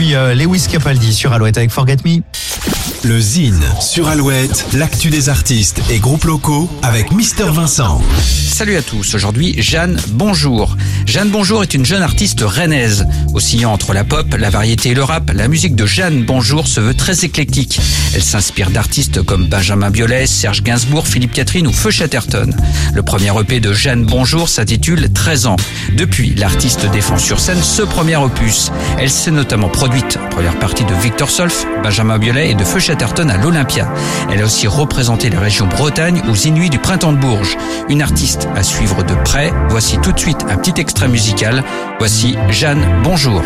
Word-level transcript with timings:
puis 0.00 0.14
euh, 0.14 0.34
Lewis 0.34 0.66
Capaldi 0.66 1.12
sur 1.12 1.30
Alouette 1.30 1.58
avec 1.58 1.70
Forget 1.70 1.98
Me. 2.06 2.22
Le 3.02 3.18
Zine 3.18 3.64
sur 3.80 4.08
Alouette, 4.08 4.66
l'actu 4.74 5.08
des 5.08 5.30
artistes 5.30 5.80
et 5.88 5.98
groupes 6.00 6.24
locaux 6.24 6.68
avec 6.82 7.12
Mister 7.12 7.46
Vincent. 7.50 8.02
Salut 8.20 8.76
à 8.76 8.82
tous, 8.82 9.14
aujourd'hui 9.14 9.54
Jeanne 9.56 9.98
Bonjour. 10.08 10.76
Jeanne 11.06 11.30
Bonjour 11.30 11.62
est 11.62 11.72
une 11.72 11.86
jeune 11.86 12.02
artiste 12.02 12.42
rennaise. 12.42 13.06
Oscillant 13.32 13.72
entre 13.72 13.94
la 13.94 14.04
pop, 14.04 14.26
la 14.38 14.50
variété 14.50 14.90
et 14.90 14.94
le 14.94 15.02
rap, 15.02 15.30
la 15.34 15.48
musique 15.48 15.74
de 15.74 15.86
Jeanne 15.86 16.24
Bonjour 16.24 16.66
se 16.66 16.78
veut 16.80 16.92
très 16.92 17.24
éclectique. 17.24 17.80
Elle 18.14 18.22
s'inspire 18.22 18.68
d'artistes 18.68 19.22
comme 19.22 19.46
Benjamin 19.46 19.90
Biolay, 19.90 20.26
Serge 20.26 20.62
Gainsbourg, 20.62 21.06
Philippe 21.06 21.32
Catherine 21.32 21.68
ou 21.68 21.72
Feu 21.72 21.90
Chatterton. 21.90 22.54
Le 22.92 23.02
premier 23.02 23.30
EP 23.40 23.60
de 23.60 23.72
Jeanne 23.72 24.04
Bonjour 24.04 24.50
s'intitule 24.50 25.10
13 25.10 25.46
ans. 25.46 25.56
Depuis, 25.96 26.34
l'artiste 26.34 26.84
défend 26.92 27.16
sur 27.16 27.40
scène 27.40 27.62
ce 27.62 27.82
premier 27.82 28.16
opus. 28.16 28.70
Elle 28.98 29.10
s'est 29.10 29.30
notamment 29.30 29.70
produite 29.70 30.18
en 30.22 30.28
première 30.28 30.58
partie 30.58 30.84
de 30.84 30.94
Victor 31.02 31.30
Solf, 31.30 31.64
Benjamin 31.82 32.18
Biolay 32.18 32.50
et 32.50 32.54
de 32.54 32.64
Feu 32.64 32.78
Chatterton 32.78 32.89
à 32.90 33.36
l'Olympia. 33.36 33.88
Elle 34.30 34.42
a 34.42 34.44
aussi 34.44 34.66
représenté 34.66 35.30
la 35.30 35.38
région 35.38 35.66
Bretagne 35.66 36.22
aux 36.28 36.34
Inuits 36.34 36.70
du 36.70 36.78
Printemps 36.78 37.12
de 37.12 37.18
Bourges. 37.18 37.56
Une 37.88 38.02
artiste 38.02 38.48
à 38.56 38.62
suivre 38.62 39.04
de 39.04 39.14
près. 39.14 39.52
Voici 39.68 39.98
tout 39.98 40.12
de 40.12 40.18
suite 40.18 40.44
un 40.48 40.56
petit 40.56 40.80
extrait 40.80 41.08
musical. 41.08 41.62
Voici 41.98 42.36
Jeanne 42.48 42.84
Bonjour. 43.04 43.42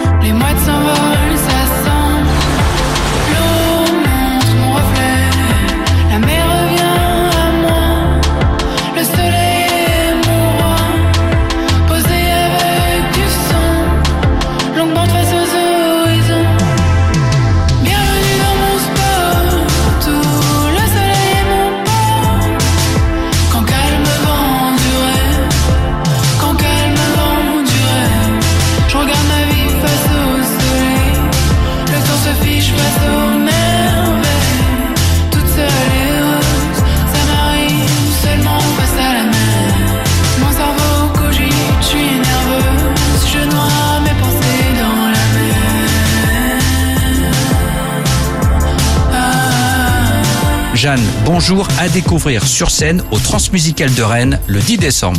Jeanne 50.85 51.01
Bonjour 51.25 51.67
à 51.79 51.89
découvrir 51.89 52.47
sur 52.47 52.71
scène 52.71 53.03
au 53.11 53.19
Transmusical 53.19 53.95
de 53.95 54.03
Rennes 54.03 54.39
le 54.47 54.61
10 54.61 54.77
décembre. 54.77 55.19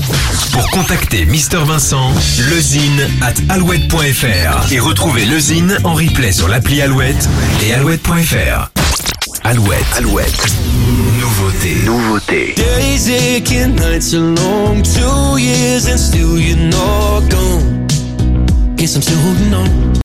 Pour 0.51 0.69
contacter 0.69 1.25
Mister 1.25 1.57
Vincent, 1.57 2.11
lezine 2.51 3.09
at 3.23 3.33
alouette.fr 3.51 4.71
et 4.71 4.79
retrouver 4.79 5.25
le 5.25 5.39
Zine 5.39 5.75
en 5.83 5.95
replay 5.95 6.31
sur 6.31 6.47
l'appli 6.47 6.83
Alouette 6.83 7.27
et 7.65 7.73
alouette.fr. 7.73 8.69
Alouette, 9.43 9.85
Alouette. 9.97 10.45
Nouveauté, 11.19 11.77
nouveauté. 11.83 12.53
Days 12.55 13.09
aching, 13.09 13.73
nights 13.73 14.13
are 14.13 14.19
long. 14.19 14.83
Two 14.83 15.39
years 15.39 15.87
and 15.87 15.97
still 15.97 16.39
you're 16.39 16.59
not 16.59 17.27
gone. 17.31 17.87
Guess 18.75 18.97
I'm 18.97 19.01
still 19.01 19.17
holding 19.17 19.53
on. 19.55 19.85